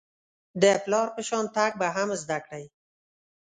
د 0.61 0.63
پلار 0.83 1.07
په 1.15 1.21
شان 1.27 1.45
تګ 1.55 1.71
به 1.79 1.87
هم 1.95 2.09
زده 2.21 2.37
کړئ. 2.45 2.65